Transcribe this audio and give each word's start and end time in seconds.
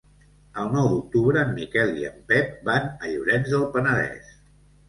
El 0.61 0.71
nou 0.75 0.87
d'octubre 0.93 1.43
en 1.47 1.51
Miquel 1.59 1.93
i 2.05 2.07
en 2.11 2.17
Pep 2.33 2.57
van 2.71 2.91
a 3.05 3.13
Llorenç 3.13 3.55
del 3.55 3.71
Penedès. 3.77 4.37